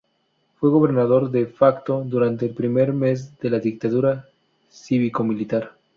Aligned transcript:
Fue 0.55 0.71
gobernador 0.71 1.29
"de 1.29 1.45
facto" 1.45 2.03
durante 2.03 2.47
el 2.47 2.55
primer 2.55 2.91
mes 2.91 3.37
de 3.37 3.51
la 3.51 3.59
dictadura 3.59 4.25
cívico-militar. 4.67 5.73